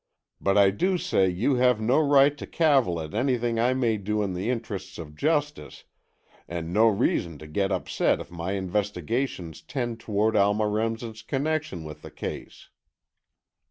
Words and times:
But 0.41 0.57
I 0.57 0.71
do 0.71 0.97
say 0.97 1.29
you 1.29 1.57
have 1.57 1.79
no 1.79 1.99
right 1.99 2.35
to 2.39 2.47
cavil 2.47 2.99
at 2.99 3.13
anything 3.13 3.59
I 3.59 3.75
may 3.75 3.97
do 3.97 4.23
in 4.23 4.33
the 4.33 4.49
interests 4.49 4.97
of 4.97 5.15
justice, 5.15 5.83
and 6.47 6.73
no 6.73 6.87
reason 6.87 7.37
to 7.37 7.45
get 7.45 7.71
upset 7.71 8.19
if 8.19 8.31
my 8.31 8.53
investigations 8.53 9.61
tend 9.61 9.99
toward 9.99 10.35
Alma 10.35 10.67
Remsen's 10.67 11.21
connection 11.21 11.83
with 11.83 12.01
the 12.01 12.09
case." 12.09 12.69